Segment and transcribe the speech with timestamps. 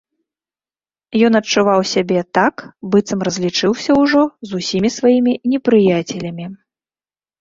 [1.27, 2.55] Ён адчуваў сябе так,
[2.95, 6.45] быццам разлічыўся ўжо з усімі сваімі непрыяцелямі.